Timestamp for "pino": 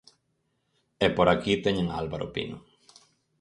2.35-2.57